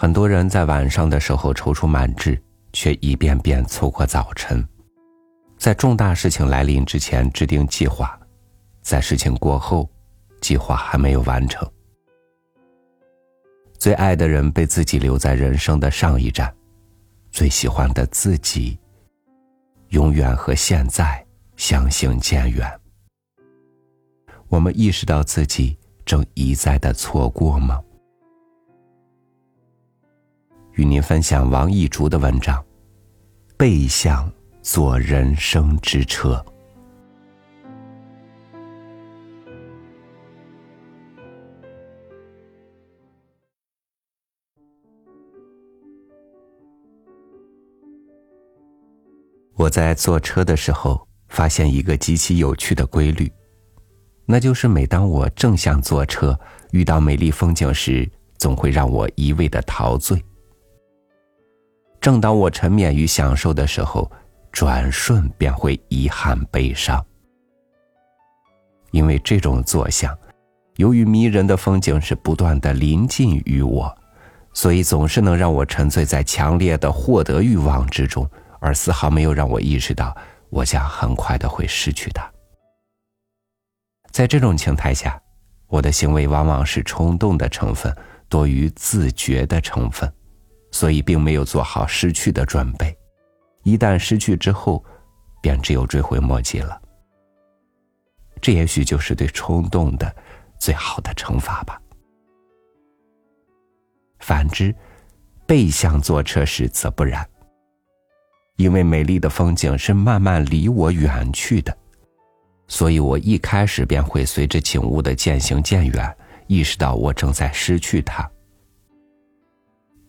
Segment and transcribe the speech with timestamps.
[0.00, 2.40] 很多人在晚上的时候踌躇满志，
[2.72, 4.64] 却一遍遍错过早晨。
[5.56, 8.16] 在重大事情来临之前制定计划，
[8.80, 9.90] 在事情过后，
[10.40, 11.68] 计划还没有完成。
[13.76, 16.54] 最爱的人被自己留在人生的上一站，
[17.32, 18.78] 最喜欢的自己，
[19.88, 21.26] 永远和现在
[21.56, 22.80] 相行渐远。
[24.46, 27.82] 我们意识到自己正一再的错过吗？
[30.78, 32.56] 与您分享王一竹的文章，
[33.56, 34.32] 《背向
[34.62, 36.34] 坐人生之车》。
[49.56, 53.28] 我在坐车的时候，发现一个极其有趣的规律，
[54.26, 56.38] 那就是每当我正向坐车，
[56.70, 60.24] 遇到美丽风景时，总会让我一味的陶醉。
[62.08, 64.10] 正当我沉湎于享受的时候，
[64.50, 67.04] 转瞬便会遗憾悲伤。
[68.92, 70.16] 因为这种坐向，
[70.76, 73.94] 由于迷人的风景是不断的临近于我，
[74.54, 78.26] 所以总是能让我沉醉在强烈的获得欲望之中，
[78.58, 80.16] 而丝毫没有让我意识到
[80.48, 82.26] 我将很快的会失去它。
[84.10, 85.20] 在这种情态下，
[85.66, 87.94] 我的行为往往是冲动的成分
[88.30, 90.10] 多于自觉的成分。
[90.70, 92.96] 所以，并没有做好失去的准备，
[93.62, 94.84] 一旦失去之后，
[95.40, 96.80] 便只有追悔莫及了。
[98.40, 100.14] 这也许就是对冲动的
[100.58, 101.80] 最好的惩罚吧。
[104.20, 104.74] 反之，
[105.46, 107.26] 背向坐车时则不然，
[108.56, 111.76] 因为美丽的风景是慢慢离我远去的，
[112.66, 118.30] 所以我一开始便会随着景物的渐行渐远，意识到我正在失去它。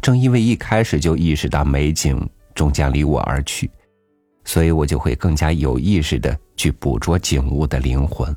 [0.00, 3.70] 正因为一开始就意识到美景终将离我而去，
[4.44, 8.34] 所以我就会更加有意识的去捕捉景物的灵魂。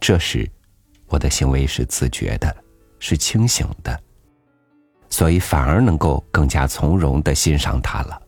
[0.00, 0.50] 这时，
[1.06, 2.54] 我的行为是自觉的，
[2.98, 3.98] 是清醒的，
[5.08, 8.20] 所以反而能够更加从容的欣赏它了，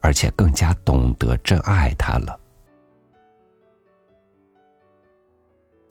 [0.00, 2.40] 而且更加懂得珍爱它了。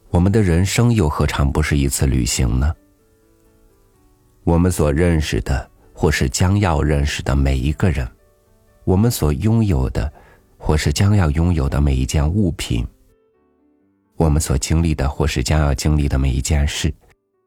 [0.09, 2.73] 我们的人生又何尝不是一次旅行呢？
[4.43, 8.07] 我们所认识的，或是将要认识的每一个人；
[8.83, 10.11] 我们所拥有的，
[10.57, 12.83] 或是将要拥有的每一件物品；
[14.15, 16.89] 我们所经历的，或是将要经历的每一件事；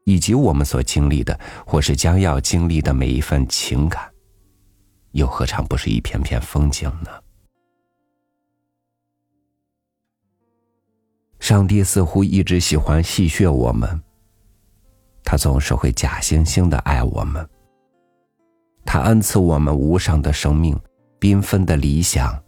[0.05, 4.09] 以及我们所经历的，或是将要经历的每一份情感，
[5.11, 7.09] 又何尝不是一片片风景呢？
[11.39, 14.01] 上帝似乎一直喜欢戏谑我们。
[15.33, 17.43] 他总是会假惺惺的爱我们。
[18.85, 20.79] 他恩赐我们无上的生命、
[21.19, 22.39] 缤纷的理想、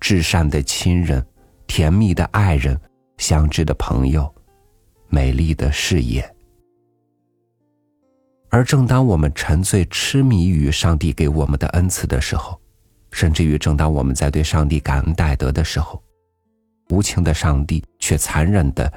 [0.00, 1.24] 至善的亲人、
[1.68, 2.76] 甜蜜的爱人、
[3.18, 4.28] 相知的朋友、
[5.06, 6.28] 美丽的事业。
[8.50, 12.60] 而正当我们沉醉痴迷于上帝给我们的恩赐的时候，
[13.12, 16.02] 甚至于正当我们在对上帝感恩戴德的时候，
[16.90, 18.92] 无情的上帝却残忍的。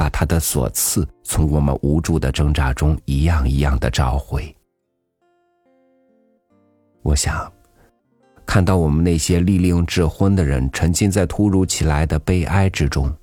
[0.00, 4.56] 把他的所赐从我们无助的挣扎中一样一样的召回。
[7.02, 7.52] 我想，
[8.46, 13.14] 看到我们那些利令智昏的人沉浸在突如其来的悲哀之中，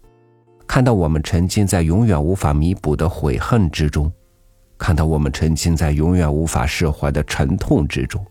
[0.68, 4.12] 看到我们沉浸在永远无法弥补的悔恨之中，
[4.78, 8.24] 看到我们沉浸在永远无法释怀的沉痛之中，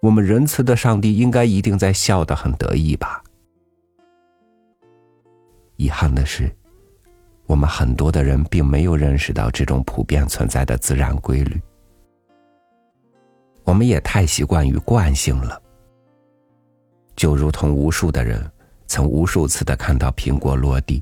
[0.00, 3.22] 我们仁慈的上帝应该一定在笑得很得意吧？
[5.76, 6.52] 遗憾的是。
[7.62, 11.62] 们很多的人并没有认识到这种普遍存在的自然规律，
[13.62, 15.62] 我们也太习惯于惯性了。
[17.14, 18.44] 就如同无数的人
[18.88, 21.00] 曾无数次的看到苹果落地，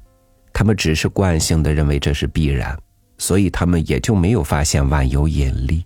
[0.53, 2.79] 他们只是惯性的认为这是必然，
[3.17, 5.82] 所以他们也就没有发现万有引力。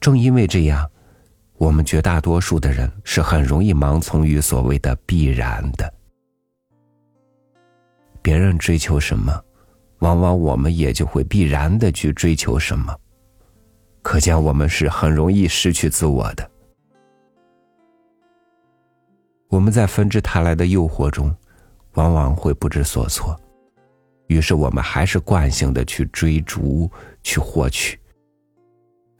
[0.00, 0.90] 正因为这样，
[1.56, 5.94] 我们绝大多数的人是很容易盲从于所谓的必然的。
[8.22, 9.38] 别人追求什么，
[9.98, 12.96] 往往我们也就会必然的去追求什么。
[14.00, 16.50] 可见我们是很容易失去自我的。
[19.48, 21.34] 我们在纷至沓来的诱惑中，
[21.94, 23.38] 往往会不知所措，
[24.28, 26.90] 于是我们还是惯性的去追逐、
[27.22, 27.98] 去获取。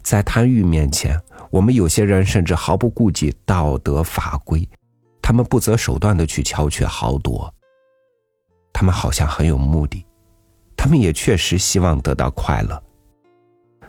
[0.03, 1.21] 在贪欲面前，
[1.51, 4.69] 我们有些人甚至毫不顾及道德法规，
[5.21, 7.53] 他们不择手段的去巧取豪夺。
[8.73, 10.05] 他们好像很有目的，
[10.77, 12.83] 他们也确实希望得到快乐，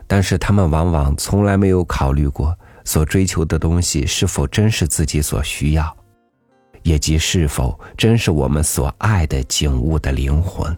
[0.06, 5.96] 但是他们往往从来没有考虑过所追求的东西是否真是自己所需要，
[6.82, 10.76] 也即是否真是我们所爱的景物的灵魂。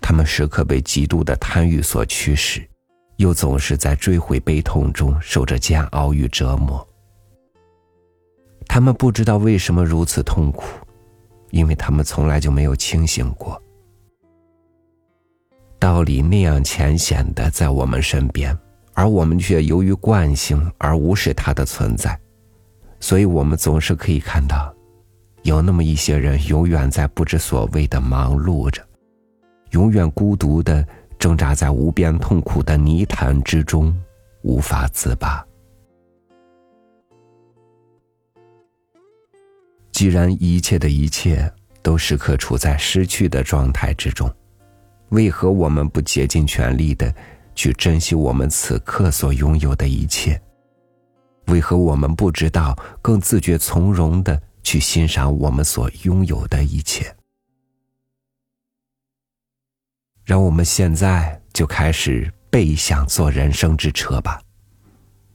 [0.00, 2.68] 他们时刻被极度的贪欲所驱使，
[3.16, 6.86] 又总是在追悔悲痛中受着煎熬与折磨。
[8.66, 10.64] 他们不知道为什么如此痛苦，
[11.50, 13.60] 因为他们从来就没有清醒过。
[15.78, 18.56] 道理那样浅显的在我们身边，
[18.94, 22.18] 而我们却由于惯性而无视它的存在，
[23.00, 24.72] 所以我们总是可以看到，
[25.42, 28.80] 有那么一些人永远在不知所谓的忙碌着，
[29.72, 30.86] 永远孤独的
[31.18, 33.92] 挣扎在无边痛苦的泥潭之中，
[34.42, 35.44] 无法自拔。
[39.92, 41.52] 既然一切的一切
[41.82, 44.28] 都时刻处在失去的状态之中。
[45.10, 47.14] 为何我们不竭尽全力的
[47.54, 50.40] 去珍惜我们此刻所拥有的一切？
[51.48, 57.14] 为何我们不知道更自觉从容的去欣赏我们所拥有的一切？
[60.24, 64.40] 让我们现在就开始背向坐人生之车吧，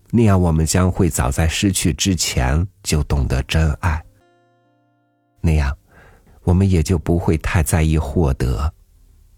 [0.10, 4.04] 那样我们将会早在失去之前就懂得真爱。
[5.48, 5.78] 那样，
[6.44, 8.74] 我们也就不会太在意获得。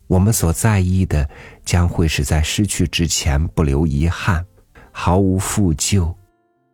[0.07, 1.29] 我们所在意的，
[1.63, 4.43] 将会是在失去之前不留遗憾，
[4.91, 6.11] 毫无负疚，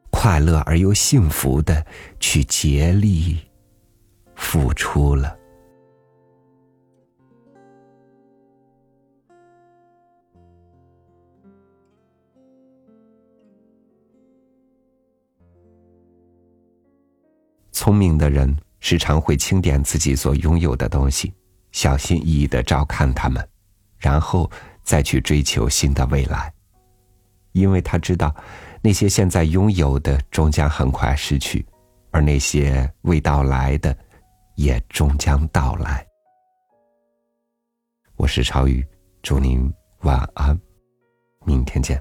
[0.10, 1.86] 快乐而又幸福的
[2.18, 3.38] 去竭力
[4.36, 5.38] 付出了。
[17.74, 21.34] 聪明的人时常会清点自己所拥有的东西。
[21.72, 23.44] 小心翼翼的照看他们，
[23.98, 24.48] 然后
[24.84, 26.54] 再去追求新的未来。
[27.54, 28.34] 因为他知道，
[28.84, 31.66] 那些现在拥有的终将很快失去，
[32.12, 33.98] 而那些未到来的，
[34.56, 36.06] 也终将到来。
[38.18, 38.86] 我是超宇，
[39.24, 40.56] 祝您晚安，
[41.44, 42.00] 明天见。